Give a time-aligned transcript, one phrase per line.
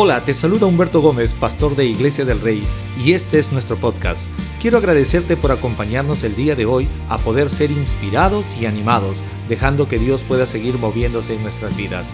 [0.00, 2.62] Hola, te saluda Humberto Gómez, pastor de Iglesia del Rey,
[3.04, 4.28] y este es nuestro podcast.
[4.60, 9.88] Quiero agradecerte por acompañarnos el día de hoy a poder ser inspirados y animados, dejando
[9.88, 12.12] que Dios pueda seguir moviéndose en nuestras vidas.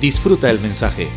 [0.00, 1.10] Disfruta el mensaje.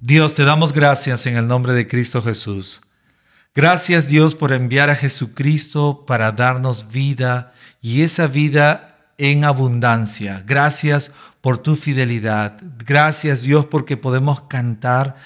[0.00, 2.80] Dios, te damos gracias en el nombre de Cristo Jesús.
[3.54, 7.52] Gracias Dios por enviar a Jesucristo para darnos vida
[7.82, 10.42] y esa vida en abundancia.
[10.46, 11.12] Gracias
[11.44, 12.58] por tu fidelidad.
[12.86, 15.16] Gracias Dios porque podemos cantar.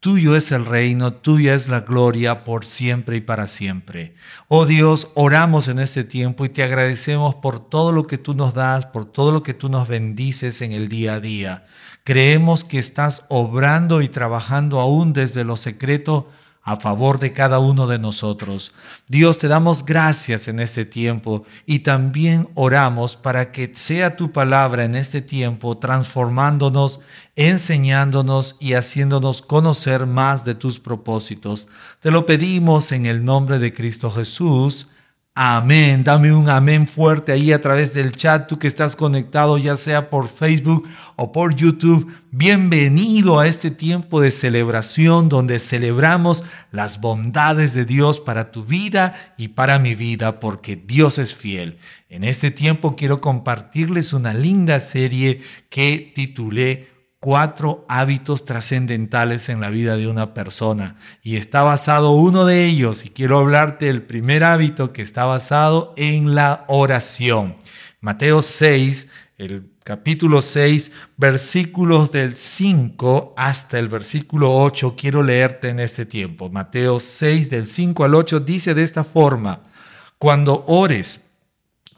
[0.00, 4.14] Tuyo es el reino, tuya es la gloria por siempre y para siempre.
[4.48, 8.54] Oh Dios, oramos en este tiempo y te agradecemos por todo lo que tú nos
[8.54, 11.66] das, por todo lo que tú nos bendices en el día a día.
[12.04, 16.30] Creemos que estás obrando y trabajando aún desde lo secreto
[16.66, 18.72] a favor de cada uno de nosotros.
[19.06, 24.84] Dios, te damos gracias en este tiempo y también oramos para que sea tu palabra
[24.84, 26.98] en este tiempo transformándonos,
[27.36, 31.68] enseñándonos y haciéndonos conocer más de tus propósitos.
[32.00, 34.88] Te lo pedimos en el nombre de Cristo Jesús.
[35.38, 36.02] Amén.
[36.02, 40.08] Dame un amén fuerte ahí a través del chat, tú que estás conectado ya sea
[40.08, 42.10] por Facebook o por YouTube.
[42.30, 49.34] Bienvenido a este tiempo de celebración donde celebramos las bondades de Dios para tu vida
[49.36, 51.76] y para mi vida porque Dios es fiel.
[52.08, 56.95] En este tiempo quiero compartirles una linda serie que titulé
[57.26, 60.94] cuatro hábitos trascendentales en la vida de una persona.
[61.24, 65.92] Y está basado uno de ellos, y quiero hablarte del primer hábito que está basado
[65.96, 67.56] en la oración.
[68.00, 75.80] Mateo 6, el capítulo 6, versículos del 5 hasta el versículo 8, quiero leerte en
[75.80, 76.48] este tiempo.
[76.48, 79.64] Mateo 6, del 5 al 8, dice de esta forma,
[80.18, 81.18] cuando ores,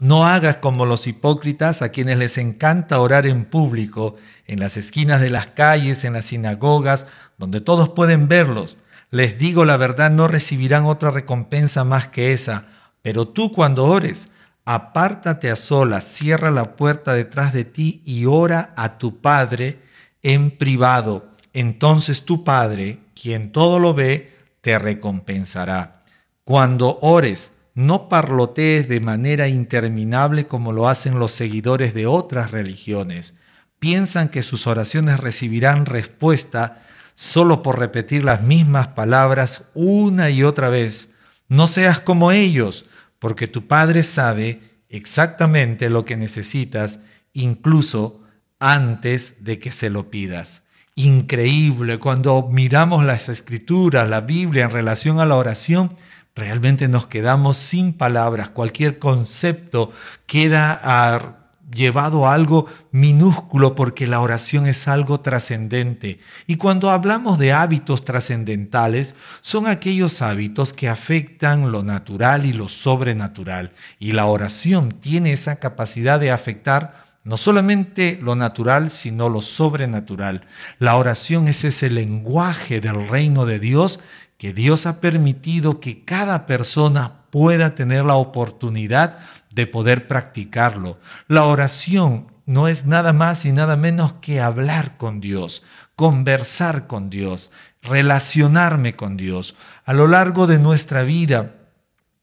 [0.01, 5.21] no hagas como los hipócritas a quienes les encanta orar en público, en las esquinas
[5.21, 8.77] de las calles, en las sinagogas, donde todos pueden verlos.
[9.11, 12.67] Les digo la verdad, no recibirán otra recompensa más que esa.
[13.03, 14.29] Pero tú cuando ores,
[14.65, 19.81] apártate a solas, cierra la puerta detrás de ti y ora a tu Padre
[20.23, 21.31] en privado.
[21.53, 26.03] Entonces tu Padre, quien todo lo ve, te recompensará.
[26.45, 33.35] Cuando ores, no parlotees de manera interminable como lo hacen los seguidores de otras religiones.
[33.79, 36.85] Piensan que sus oraciones recibirán respuesta
[37.15, 41.13] solo por repetir las mismas palabras una y otra vez.
[41.47, 42.87] No seas como ellos,
[43.21, 46.99] porque tu Padre sabe exactamente lo que necesitas,
[47.33, 48.23] incluso
[48.59, 50.65] antes de que se lo pidas.
[50.97, 55.93] Increíble, cuando miramos las escrituras, la Biblia en relación a la oración,
[56.35, 59.93] Realmente nos quedamos sin palabras, cualquier concepto
[60.27, 61.39] queda
[61.71, 66.21] llevado a algo minúsculo porque la oración es algo trascendente.
[66.47, 72.69] Y cuando hablamos de hábitos trascendentales, son aquellos hábitos que afectan lo natural y lo
[72.69, 73.73] sobrenatural.
[73.99, 80.47] Y la oración tiene esa capacidad de afectar no solamente lo natural, sino lo sobrenatural.
[80.79, 84.01] La oración es ese lenguaje del reino de Dios
[84.39, 89.19] que Dios ha permitido que cada persona pueda tener la oportunidad
[89.53, 90.97] de poder practicarlo.
[91.27, 95.63] La oración no es nada más y nada menos que hablar con Dios,
[95.97, 97.51] conversar con Dios,
[97.83, 99.57] relacionarme con Dios.
[99.85, 101.57] A lo largo de nuestra vida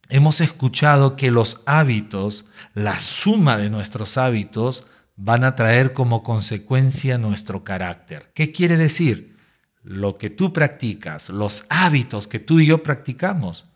[0.09, 4.85] hemos escuchado que los hábitos, la suma de nuestros hábitos,
[5.17, 8.31] van a traer como consecuencia nuestro carácter.
[8.33, 9.34] ¿Qué quiere decir?
[9.85, 13.67] Lo que tú practicas, los hábitos que tú y yo practicamos,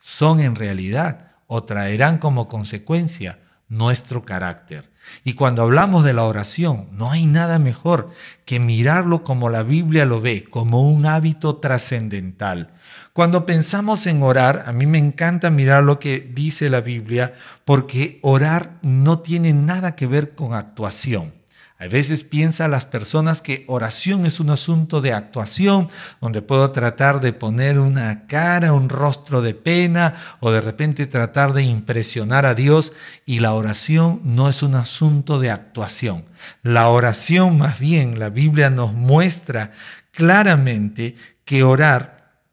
[0.00, 4.90] son en realidad o traerán como consecuencia nuestro carácter.
[5.24, 8.10] Y cuando hablamos de la oración, no hay nada mejor
[8.44, 12.72] que mirarlo como la Biblia lo ve, como un hábito trascendental.
[13.12, 17.34] Cuando pensamos en orar, a mí me encanta mirar lo que dice la Biblia,
[17.64, 21.41] porque orar no tiene nada que ver con actuación.
[21.82, 25.88] A veces piensa las personas que oración es un asunto de actuación,
[26.20, 31.52] donde puedo tratar de poner una cara, un rostro de pena o de repente tratar
[31.52, 32.92] de impresionar a Dios
[33.26, 36.24] y la oración no es un asunto de actuación.
[36.62, 39.72] La oración más bien, la Biblia nos muestra
[40.12, 42.44] claramente que orar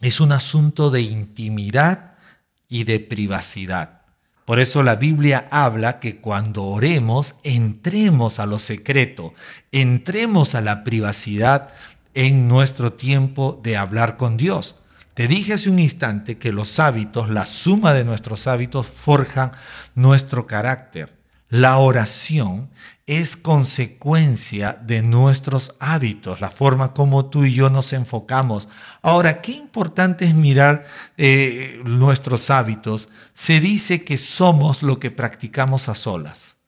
[0.00, 2.14] es un asunto de intimidad
[2.68, 3.97] y de privacidad.
[4.48, 9.34] Por eso la Biblia habla que cuando oremos, entremos a lo secreto,
[9.72, 11.68] entremos a la privacidad
[12.14, 14.76] en nuestro tiempo de hablar con Dios.
[15.12, 19.52] Te dije hace un instante que los hábitos, la suma de nuestros hábitos, forjan
[19.94, 21.12] nuestro carácter.
[21.50, 22.70] La oración
[23.08, 28.68] es consecuencia de nuestros hábitos, la forma como tú y yo nos enfocamos.
[29.00, 30.84] Ahora, qué importante es mirar
[31.16, 33.08] eh, nuestros hábitos.
[33.32, 36.58] Se dice que somos lo que practicamos a solas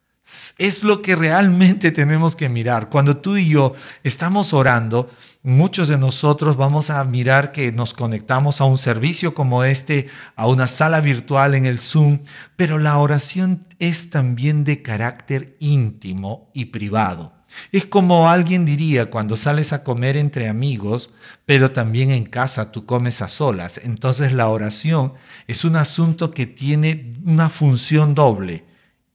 [0.59, 2.89] es lo que realmente tenemos que mirar.
[2.89, 3.73] Cuando tú y yo
[4.05, 5.11] estamos orando,
[5.43, 10.47] muchos de nosotros vamos a mirar que nos conectamos a un servicio como este, a
[10.47, 12.21] una sala virtual en el Zoom,
[12.57, 17.35] pero la oración es también de carácter íntimo y privado.
[17.73, 21.11] Es como alguien diría cuando sales a comer entre amigos,
[21.47, 23.81] pero también en casa tú comes a solas.
[23.83, 25.15] Entonces la oración
[25.49, 28.67] es un asunto que tiene una función doble,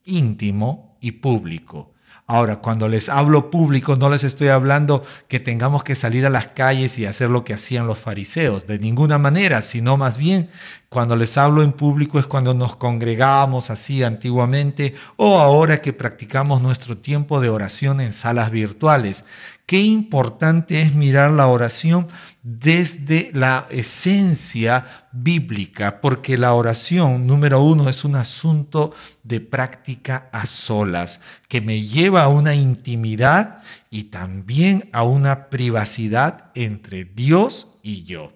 [0.04, 1.94] íntimo y público.
[2.28, 6.48] Ahora, cuando les hablo público, no les estoy hablando que tengamos que salir a las
[6.48, 10.50] calles y hacer lo que hacían los fariseos, de ninguna manera, sino más bien
[10.88, 16.62] cuando les hablo en público es cuando nos congregábamos así antiguamente o ahora que practicamos
[16.62, 19.24] nuestro tiempo de oración en salas virtuales.
[19.66, 22.06] Qué importante es mirar la oración
[22.44, 30.46] desde la esencia bíblica, porque la oración, número uno, es un asunto de práctica a
[30.46, 38.04] solas, que me lleva a una intimidad y también a una privacidad entre Dios y
[38.04, 38.34] yo.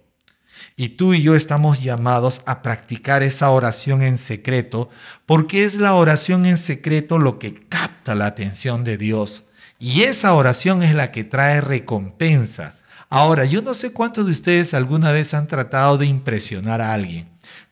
[0.76, 4.90] Y tú y yo estamos llamados a practicar esa oración en secreto,
[5.26, 9.44] porque es la oración en secreto lo que capta la atención de Dios.
[9.80, 12.76] Y esa oración es la que trae recompensa.
[13.08, 17.24] Ahora, yo no sé cuántos de ustedes alguna vez han tratado de impresionar a alguien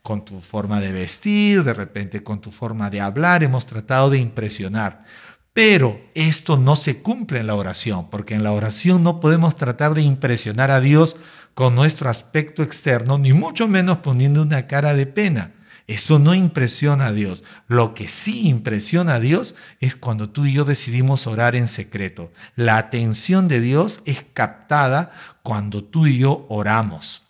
[0.03, 4.19] con tu forma de vestir, de repente con tu forma de hablar, hemos tratado de
[4.19, 5.05] impresionar.
[5.53, 9.93] Pero esto no se cumple en la oración, porque en la oración no podemos tratar
[9.93, 11.17] de impresionar a Dios
[11.53, 15.53] con nuestro aspecto externo, ni mucho menos poniendo una cara de pena.
[15.89, 17.43] Eso no impresiona a Dios.
[17.67, 22.31] Lo que sí impresiona a Dios es cuando tú y yo decidimos orar en secreto.
[22.57, 25.11] La atención de Dios es captada
[25.43, 27.23] cuando tú y yo oramos.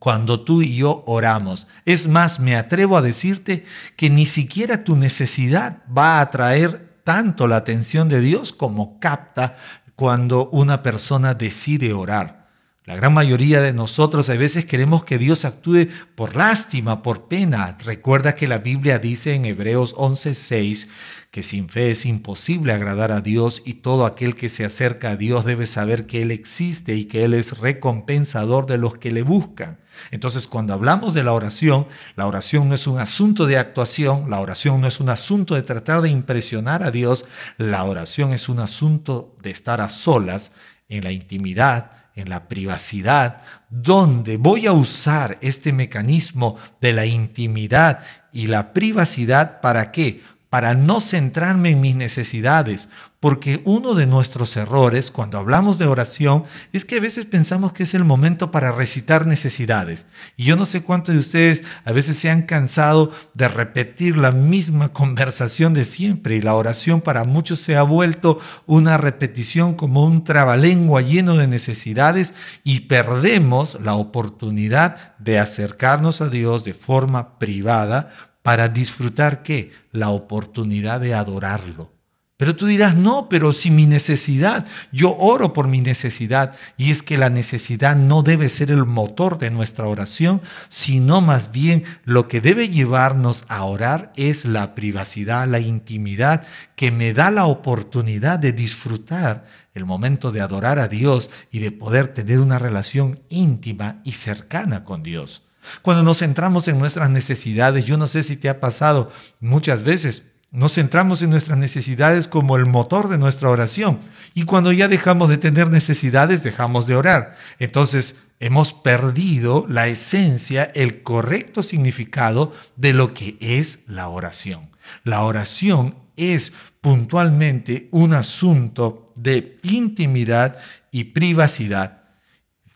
[0.00, 1.68] Cuando tú y yo oramos.
[1.84, 3.64] Es más, me atrevo a decirte
[3.96, 9.54] que ni siquiera tu necesidad va a atraer tanto la atención de Dios como capta
[9.94, 12.45] cuando una persona decide orar.
[12.86, 17.76] La gran mayoría de nosotros a veces queremos que Dios actúe por lástima, por pena.
[17.84, 20.86] Recuerda que la Biblia dice en Hebreos 11:6
[21.32, 25.16] que sin fe es imposible agradar a Dios y todo aquel que se acerca a
[25.16, 29.22] Dios debe saber que Él existe y que Él es recompensador de los que le
[29.22, 29.80] buscan.
[30.12, 34.38] Entonces, cuando hablamos de la oración, la oración no es un asunto de actuación, la
[34.38, 37.24] oración no es un asunto de tratar de impresionar a Dios,
[37.58, 40.52] la oración es un asunto de estar a solas
[40.88, 48.00] en la intimidad en la privacidad, donde voy a usar este mecanismo de la intimidad
[48.32, 50.22] y la privacidad para qué?
[50.56, 52.88] Para no centrarme en mis necesidades,
[53.20, 57.82] porque uno de nuestros errores cuando hablamos de oración es que a veces pensamos que
[57.82, 60.06] es el momento para recitar necesidades.
[60.36, 64.32] Y yo no sé cuántos de ustedes a veces se han cansado de repetir la
[64.32, 70.04] misma conversación de siempre y la oración para muchos se ha vuelto una repetición como
[70.04, 72.32] un trabalengua lleno de necesidades
[72.64, 78.08] y perdemos la oportunidad de acercarnos a Dios de forma privada
[78.46, 79.72] para disfrutar qué?
[79.90, 81.96] La oportunidad de adorarlo
[82.38, 87.02] pero tú dirás, no, pero si mi necesidad, yo oro por mi necesidad, y es
[87.02, 92.28] que la necesidad no debe ser el motor de nuestra oración, sino más bien lo
[92.28, 96.42] que debe llevarnos a orar es la privacidad, la intimidad
[96.74, 101.72] que me da la oportunidad de disfrutar el momento de adorar a Dios y de
[101.72, 105.45] poder tener una relación íntima y cercana con Dios.
[105.82, 110.26] Cuando nos centramos en nuestras necesidades, yo no sé si te ha pasado muchas veces,
[110.50, 113.98] nos centramos en nuestras necesidades como el motor de nuestra oración.
[114.32, 117.36] Y cuando ya dejamos de tener necesidades, dejamos de orar.
[117.58, 124.70] Entonces, hemos perdido la esencia, el correcto significado de lo que es la oración.
[125.04, 130.56] La oración es puntualmente un asunto de intimidad
[130.90, 132.05] y privacidad.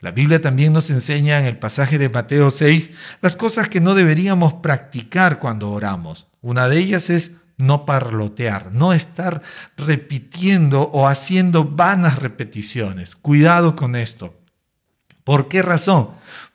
[0.01, 2.91] La Biblia también nos enseña en el pasaje de Mateo 6
[3.21, 6.27] las cosas que no deberíamos practicar cuando oramos.
[6.41, 9.43] Una de ellas es no parlotear, no estar
[9.77, 13.15] repitiendo o haciendo vanas repeticiones.
[13.15, 14.41] Cuidado con esto.
[15.23, 16.11] ¿Por qué razón?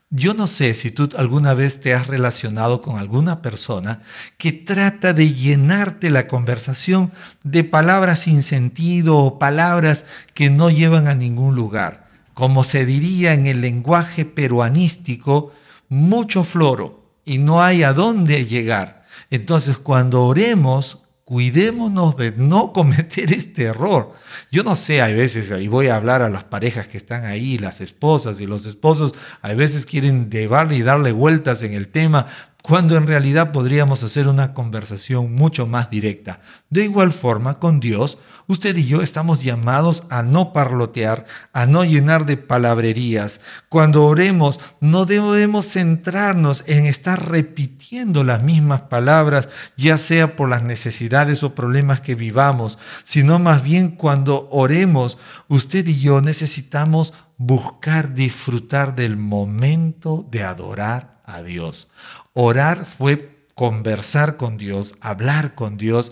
[0.10, 4.02] Yo no sé si tú alguna vez te has relacionado con alguna persona
[4.38, 7.12] que trata de llenarte la conversación
[7.44, 12.05] de palabras sin sentido o palabras que no llevan a ningún lugar.
[12.36, 15.54] Como se diría en el lenguaje peruanístico,
[15.90, 19.06] mucho floro y no hay a dónde llegar.
[19.32, 24.12] Entonces, cuando oremos, cuidémonos de no cometer este error.
[24.52, 27.58] Yo no sé, hay veces, y voy a hablar a las parejas que están ahí,
[27.58, 32.28] las esposas y los esposos, a veces quieren llevarle y darle vueltas en el tema,
[32.66, 36.42] cuando en realidad podríamos hacer una conversación mucho más directa.
[36.72, 38.18] De igual forma, con Dios,
[38.48, 43.40] usted y yo estamos llamados a no parlotear, a no llenar de palabrerías.
[43.70, 50.64] Cuando oremos, no debemos centrarnos en estar repitiendo las mismas palabras, ya sea por las
[50.64, 55.20] necesidades o problemas que vivamos, sino más bien cuando oremos,
[55.50, 61.90] usted y yo necesitamos buscar disfrutar del momento de adorar a Dios.
[62.38, 66.12] Orar fue conversar con Dios, hablar con Dios,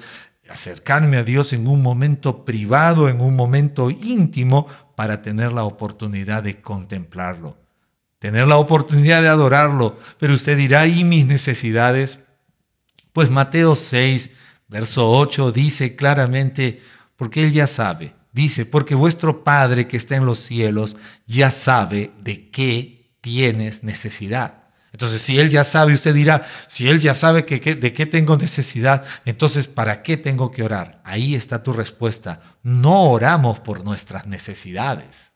[0.50, 6.42] acercarme a Dios en un momento privado, en un momento íntimo, para tener la oportunidad
[6.42, 7.58] de contemplarlo,
[8.20, 10.00] tener la oportunidad de adorarlo.
[10.18, 12.22] Pero usted dirá, ¿y mis necesidades?
[13.12, 14.30] Pues Mateo 6,
[14.70, 16.82] verso 8 dice claramente,
[17.18, 20.96] porque Él ya sabe, dice, porque vuestro Padre que está en los cielos
[21.28, 24.63] ya sabe de qué tienes necesidad.
[24.94, 28.38] Entonces, si Él ya sabe, usted dirá, si Él ya sabe que, de qué tengo
[28.38, 31.02] necesidad, entonces, ¿para qué tengo que orar?
[31.04, 32.42] Ahí está tu respuesta.
[32.62, 35.32] No oramos por nuestras necesidades.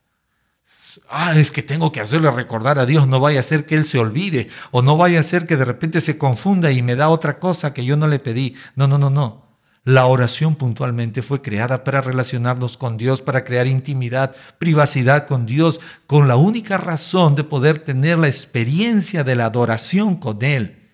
[1.10, 3.86] Ah, es que tengo que hacerle recordar a Dios, no vaya a ser que Él
[3.86, 7.10] se olvide o no vaya a ser que de repente se confunda y me da
[7.10, 8.56] otra cosa que yo no le pedí.
[8.76, 9.47] No, no, no, no.
[9.88, 15.80] La oración puntualmente fue creada para relacionarnos con Dios, para crear intimidad, privacidad con Dios,
[16.08, 20.90] con la única razón de poder tener la experiencia de la adoración con Él.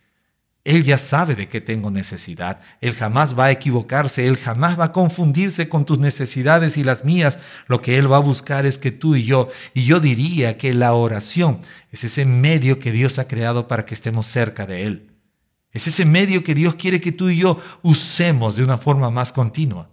[0.64, 2.62] Él ya sabe de qué tengo necesidad.
[2.82, 4.28] Él jamás va a equivocarse.
[4.28, 7.40] Él jamás va a confundirse con tus necesidades y las mías.
[7.66, 10.72] Lo que Él va a buscar es que tú y yo, y yo diría que
[10.72, 15.13] la oración es ese medio que Dios ha creado para que estemos cerca de Él.
[15.74, 19.34] Es ese medio que Dios quiere que tú y yo usemos de una forma más
[19.34, 19.90] continua.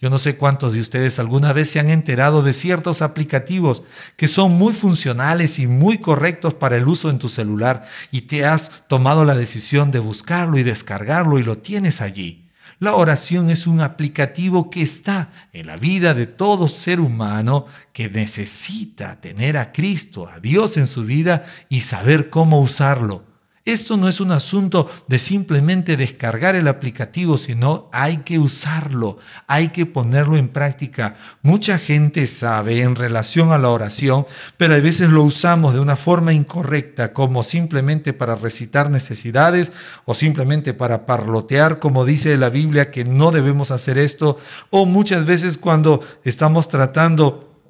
[0.00, 3.82] Yo no sé cuántos de ustedes alguna vez se han enterado de ciertos aplicativos
[4.16, 8.46] que son muy funcionales y muy correctos para el uso en tu celular y te
[8.46, 12.48] has tomado la decisión de buscarlo y descargarlo y lo tienes allí.
[12.78, 18.08] La oración es un aplicativo que está en la vida de todo ser humano que
[18.08, 23.24] necesita tener a Cristo, a Dios en su vida y saber cómo usarlo.
[23.68, 29.68] Esto no es un asunto de simplemente descargar el aplicativo, sino hay que usarlo, hay
[29.68, 31.16] que ponerlo en práctica.
[31.42, 34.24] Mucha gente sabe en relación a la oración,
[34.56, 39.70] pero a veces lo usamos de una forma incorrecta, como simplemente para recitar necesidades
[40.06, 44.38] o simplemente para parlotear, como dice la Biblia que no debemos hacer esto,
[44.70, 47.60] o muchas veces cuando estamos tratando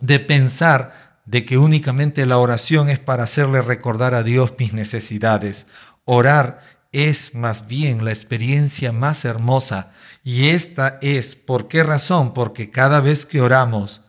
[0.00, 5.66] de pensar de que únicamente la oración es para hacerle recordar a Dios mis necesidades.
[6.06, 9.92] Orar es más bien la experiencia más hermosa
[10.24, 12.32] y esta es, ¿por qué razón?
[12.32, 14.00] Porque cada vez que oramos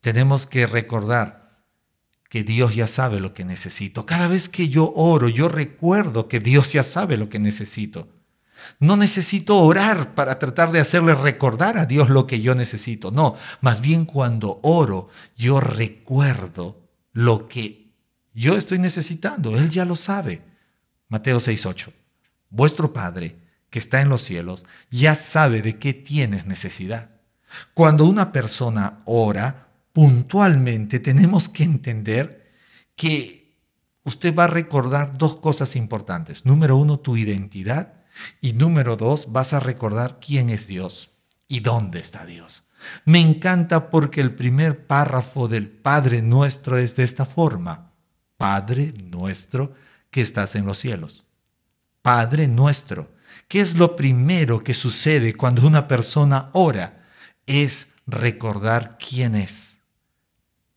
[0.00, 1.60] tenemos que recordar
[2.28, 4.04] que Dios ya sabe lo que necesito.
[4.04, 8.08] Cada vez que yo oro, yo recuerdo que Dios ya sabe lo que necesito.
[8.78, 13.10] No necesito orar para tratar de hacerle recordar a Dios lo que yo necesito.
[13.10, 16.80] No, más bien cuando oro, yo recuerdo
[17.12, 17.92] lo que
[18.34, 19.56] yo estoy necesitando.
[19.56, 20.42] Él ya lo sabe.
[21.08, 21.92] Mateo 6:8.
[22.50, 23.36] Vuestro Padre,
[23.70, 27.10] que está en los cielos, ya sabe de qué tienes necesidad.
[27.74, 32.52] Cuando una persona ora, puntualmente tenemos que entender
[32.94, 33.56] que
[34.04, 36.44] usted va a recordar dos cosas importantes.
[36.44, 38.04] Número uno, tu identidad
[38.40, 41.16] y número dos, vas a recordar quién es Dios
[41.48, 42.64] y dónde está Dios.
[43.04, 47.92] Me encanta porque el primer párrafo del Padre nuestro es de esta forma.
[48.36, 49.74] Padre nuestro
[50.10, 51.26] que estás en los cielos.
[52.02, 53.14] Padre nuestro.
[53.48, 57.04] ¿Qué es lo primero que sucede cuando una persona ora?
[57.46, 59.78] Es recordar quién es.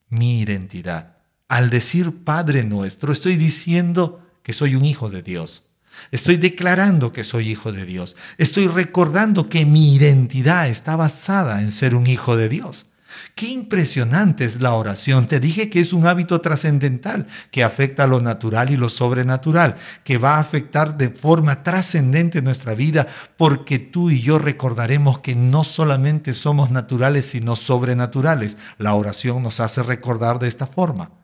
[0.07, 1.17] Mi identidad.
[1.47, 5.68] Al decir Padre nuestro, estoy diciendo que soy un hijo de Dios
[6.11, 8.15] Estoy declarando que soy hijo de Dios.
[8.37, 12.85] Estoy recordando que mi identidad está basada en ser un hijo de Dios.
[13.35, 15.27] Qué impresionante es la oración.
[15.27, 19.75] Te dije que es un hábito trascendental que afecta a lo natural y lo sobrenatural,
[20.03, 25.35] que va a afectar de forma trascendente nuestra vida, porque tú y yo recordaremos que
[25.35, 28.57] no solamente somos naturales, sino sobrenaturales.
[28.77, 31.18] La oración nos hace recordar de esta forma.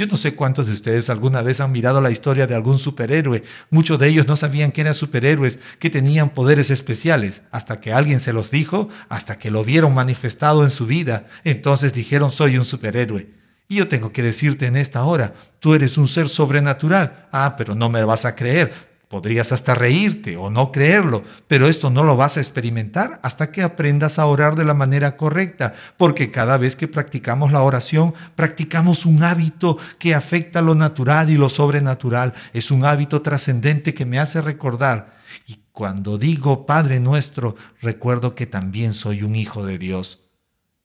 [0.00, 3.42] Yo no sé cuántos de ustedes alguna vez han mirado la historia de algún superhéroe.
[3.68, 8.18] Muchos de ellos no sabían que eran superhéroes, que tenían poderes especiales, hasta que alguien
[8.18, 11.26] se los dijo, hasta que lo vieron manifestado en su vida.
[11.44, 13.28] Entonces dijeron, soy un superhéroe.
[13.68, 17.28] Y yo tengo que decirte en esta hora, tú eres un ser sobrenatural.
[17.30, 18.72] Ah, pero no me vas a creer.
[19.10, 23.64] Podrías hasta reírte o no creerlo, pero esto no lo vas a experimentar hasta que
[23.64, 29.06] aprendas a orar de la manera correcta, porque cada vez que practicamos la oración, practicamos
[29.06, 32.34] un hábito que afecta lo natural y lo sobrenatural.
[32.52, 35.18] Es un hábito trascendente que me hace recordar.
[35.44, 40.19] Y cuando digo Padre nuestro, recuerdo que también soy un hijo de Dios.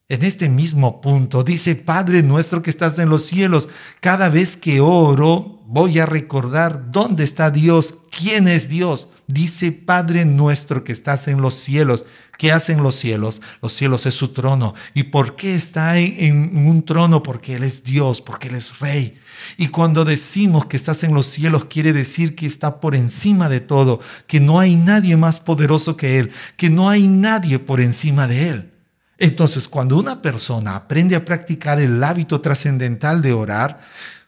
[0.08, 3.68] En este mismo punto dice, Padre nuestro que estás en los cielos,
[4.00, 9.08] cada vez que oro voy a recordar dónde está Dios, quién es Dios.
[9.26, 12.04] Dice, Padre nuestro que estás en los cielos.
[12.38, 13.40] ¿Qué hacen los cielos?
[13.60, 14.74] Los cielos es su trono.
[14.94, 17.24] ¿Y por qué está en un trono?
[17.24, 19.18] Porque Él es Dios, porque Él es Rey.
[19.56, 23.58] Y cuando decimos que estás en los cielos, quiere decir que está por encima de
[23.58, 23.98] todo,
[24.28, 28.48] que no hay nadie más poderoso que Él, que no hay nadie por encima de
[28.50, 28.75] Él.
[29.18, 33.80] Entonces, cuando una persona aprende a practicar el hábito trascendental de orar,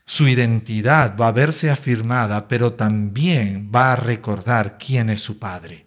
[0.06, 5.84] su identidad va a verse afirmada, pero también va a recordar quién es su Padre.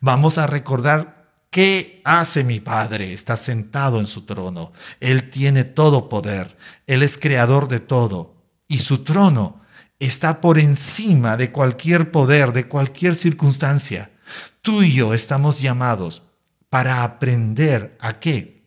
[0.00, 3.12] Vamos a recordar qué hace mi Padre.
[3.12, 4.68] Está sentado en su trono.
[5.00, 6.56] Él tiene todo poder.
[6.86, 8.36] Él es creador de todo.
[8.66, 9.60] Y su trono
[9.98, 14.10] está por encima de cualquier poder, de cualquier circunstancia.
[14.62, 16.22] Tú y yo estamos llamados
[16.70, 18.64] para aprender a qué?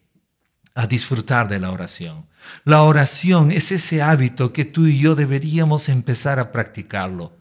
[0.75, 2.27] A disfrutar de la oración.
[2.65, 7.37] La oración es ese hábito que tú y yo deberíamos empezar a practicarlo.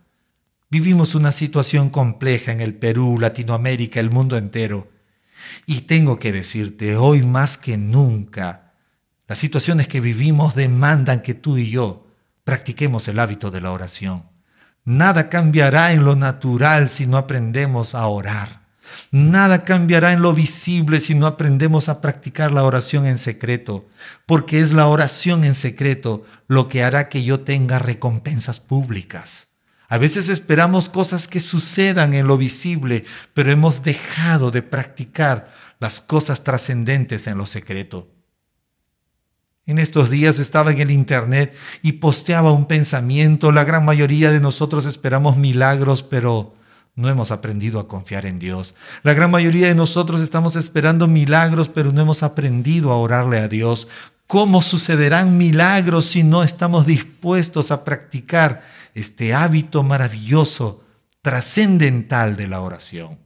[0.71, 4.91] Vivimos una situación compleja en el Perú, Latinoamérica, el mundo entero.
[5.67, 8.73] Y tengo que decirte, hoy más que nunca,
[9.27, 12.07] las situaciones que vivimos demandan que tú y yo
[12.45, 14.31] practiquemos el hábito de la oración.
[14.85, 18.62] Nada cambiará en lo natural si no aprendemos a orar.
[19.11, 23.89] Nada cambiará en lo visible si no aprendemos a practicar la oración en secreto,
[24.27, 29.49] porque es la oración en secreto lo que hará que yo tenga recompensas públicas.
[29.89, 36.01] A veces esperamos cosas que sucedan en lo visible, pero hemos dejado de practicar las
[36.01, 38.09] cosas trascendentes en lo secreto.
[39.67, 43.53] En estos días estaba en el Internet y posteaba un pensamiento.
[43.53, 46.55] La gran mayoría de nosotros esperamos milagros, pero
[46.95, 48.75] no hemos aprendido a confiar en Dios.
[49.03, 53.49] La gran mayoría de nosotros estamos esperando milagros, pero no hemos aprendido a orarle a
[53.49, 53.89] Dios.
[54.27, 58.63] ¿Cómo sucederán milagros si no estamos dispuestos a practicar
[58.95, 60.83] este hábito maravilloso,
[61.23, 63.19] trascendental de la oración?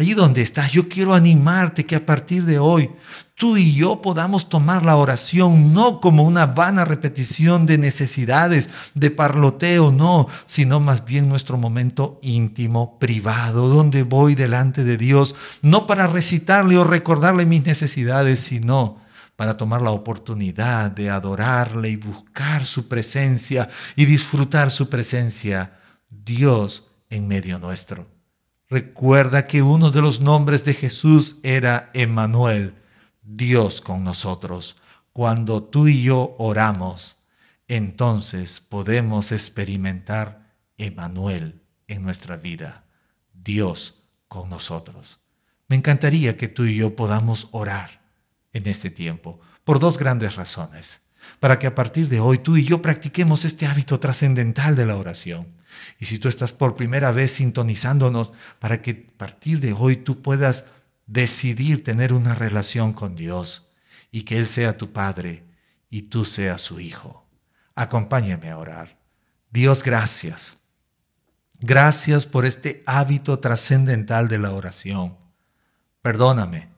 [0.00, 2.90] Allí donde estás, yo quiero animarte que a partir de hoy
[3.34, 9.10] tú y yo podamos tomar la oración no como una vana repetición de necesidades, de
[9.10, 15.86] parloteo, no, sino más bien nuestro momento íntimo, privado, donde voy delante de Dios, no
[15.86, 19.02] para recitarle o recordarle mis necesidades, sino
[19.36, 26.88] para tomar la oportunidad de adorarle y buscar su presencia y disfrutar su presencia, Dios
[27.10, 28.19] en medio nuestro.
[28.70, 32.76] Recuerda que uno de los nombres de Jesús era Emmanuel,
[33.20, 34.76] Dios con nosotros.
[35.12, 37.16] Cuando tú y yo oramos,
[37.66, 42.84] entonces podemos experimentar Emmanuel en nuestra vida,
[43.34, 45.18] Dios con nosotros.
[45.66, 48.02] Me encantaría que tú y yo podamos orar
[48.52, 51.00] en este tiempo por dos grandes razones,
[51.38, 54.96] para que a partir de hoy tú y yo practiquemos este hábito trascendental de la
[54.96, 55.46] oración.
[55.98, 60.22] Y si tú estás por primera vez sintonizándonos para que a partir de hoy tú
[60.22, 60.66] puedas
[61.06, 63.68] decidir tener una relación con Dios
[64.10, 65.44] y que Él sea tu Padre
[65.88, 67.26] y tú seas su Hijo.
[67.74, 68.98] Acompáñame a orar.
[69.50, 70.60] Dios, gracias.
[71.60, 75.16] Gracias por este hábito trascendental de la oración.
[76.02, 76.70] Perdóname.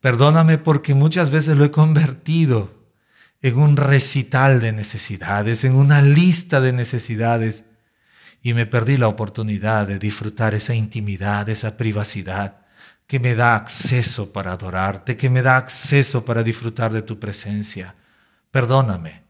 [0.00, 2.81] Perdóname porque muchas veces lo he convertido
[3.42, 7.64] en un recital de necesidades, en una lista de necesidades
[8.40, 12.62] y me perdí la oportunidad de disfrutar esa intimidad, esa privacidad
[13.06, 17.96] que me da acceso para adorarte, que me da acceso para disfrutar de tu presencia.
[18.50, 19.22] Perdóname.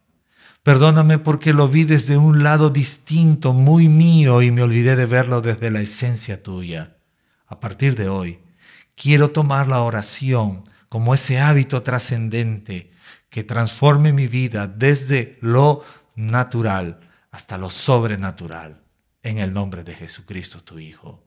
[0.62, 5.40] Perdóname porque lo vi desde un lado distinto, muy mío, y me olvidé de verlo
[5.40, 6.96] desde la esencia tuya.
[7.48, 8.38] A partir de hoy,
[8.94, 12.92] quiero tomar la oración como ese hábito trascendente
[13.33, 15.83] que transforme mi vida desde lo
[16.14, 18.83] natural hasta lo sobrenatural
[19.23, 21.27] en el nombre de Jesucristo tu Hijo.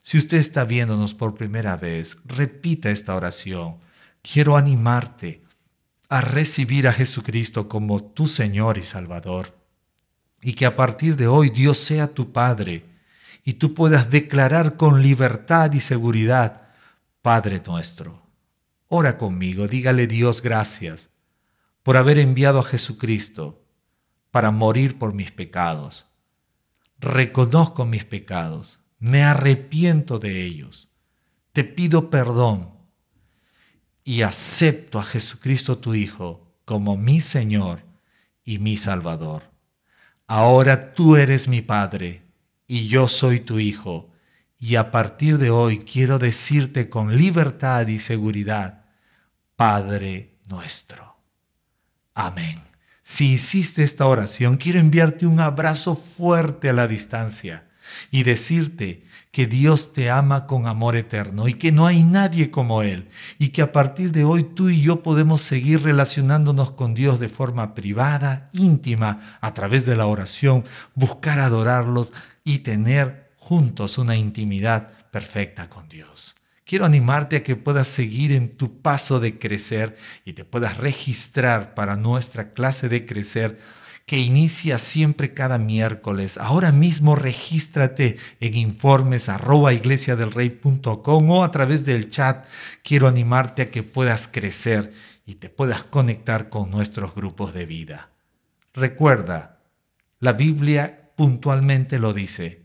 [0.00, 3.76] Si usted está viéndonos por primera vez, repita esta oración.
[4.22, 5.44] Quiero animarte
[6.08, 9.54] a recibir a Jesucristo como tu Señor y Salvador.
[10.40, 12.86] Y que a partir de hoy Dios sea tu Padre
[13.44, 16.70] y tú puedas declarar con libertad y seguridad,
[17.20, 18.22] Padre nuestro.
[18.88, 21.11] Ora conmigo, dígale Dios gracias
[21.82, 23.64] por haber enviado a Jesucristo
[24.30, 26.06] para morir por mis pecados
[27.02, 30.88] reconozco mis pecados me arrepiento de ellos,
[31.52, 32.70] te pido perdón
[34.04, 37.82] y acepto a Jesucristo tu Hijo como mi Señor
[38.44, 39.50] y mi Salvador.
[40.28, 42.22] Ahora tú eres mi Padre
[42.68, 44.12] y yo soy tu Hijo,
[44.56, 48.84] y a partir de hoy quiero decirte con libertad y seguridad,
[49.56, 51.11] Padre nuestro.
[52.14, 52.62] Amén.
[53.02, 57.64] Si hiciste esta oración, quiero enviarte un abrazo fuerte a la distancia
[58.10, 62.82] y decirte que Dios te ama con amor eterno y que no hay nadie como
[62.82, 67.18] Él y que a partir de hoy tú y yo podemos seguir relacionándonos con Dios
[67.18, 72.12] de forma privada, íntima, a través de la oración, buscar adorarlos
[72.44, 76.36] y tener juntos una intimidad perfecta con Dios.
[76.72, 81.74] Quiero animarte a que puedas seguir en tu paso de crecer y te puedas registrar
[81.74, 83.58] para nuestra clase de crecer
[84.06, 86.38] que inicia siempre cada miércoles.
[86.38, 89.68] Ahora mismo regístrate en informes o
[91.44, 92.46] a través del chat.
[92.82, 94.94] Quiero animarte a que puedas crecer
[95.26, 98.08] y te puedas conectar con nuestros grupos de vida.
[98.72, 99.60] Recuerda,
[100.20, 102.62] la Biblia puntualmente lo dice.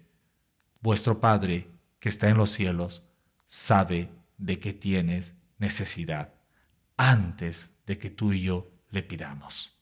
[0.82, 1.68] Vuestro Padre
[2.00, 3.04] que está en los cielos
[3.48, 6.34] sabe de qué tienes necesidad
[6.98, 9.74] antes de que tú y yo le pidamos.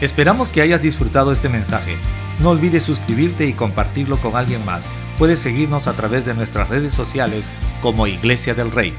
[0.00, 1.96] Esperamos que hayas disfrutado este mensaje.
[2.40, 4.90] No olvides suscribirte y compartirlo con alguien más.
[5.16, 7.50] Puedes seguirnos a través de nuestras redes sociales
[7.82, 8.94] como Iglesia del Rey.